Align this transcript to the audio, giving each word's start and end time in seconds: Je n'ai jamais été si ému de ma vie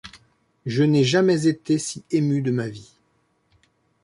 Je 0.65 0.81
n'ai 0.81 1.03
jamais 1.03 1.45
été 1.45 1.77
si 1.77 2.03
ému 2.09 2.41
de 2.41 2.49
ma 2.49 2.67
vie 2.67 2.91